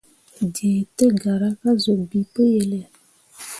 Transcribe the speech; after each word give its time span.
Dǝǝ 0.53 0.71
tǝ 0.97 1.05
gara 1.21 1.49
ka 1.61 1.71
zuu 1.83 2.01
bii 2.09 2.29
pǝ 2.33 2.41
elle. 2.59 2.81